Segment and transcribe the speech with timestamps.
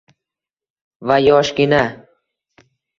[1.11, 1.85] Va yoshgina